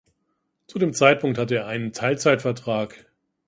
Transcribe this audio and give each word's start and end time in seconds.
Zu 0.65 0.79
dem 0.79 0.93
Zeitpunkt 0.95 1.37
hatte 1.37 1.57
er 1.57 1.67
einen 1.67 1.93
Teilzeit 1.93 2.41
Vertrag. 2.41 3.05